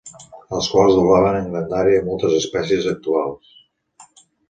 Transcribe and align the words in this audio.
Els 0.59 0.69
quals 0.75 0.95
doblaven 0.99 1.37
en 1.41 1.53
grandària 1.53 2.01
a 2.03 2.07
moltes 2.09 2.41
espècies 2.41 2.91
actuals. 2.97 3.57